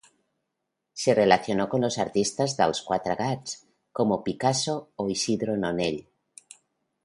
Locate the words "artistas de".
1.99-2.63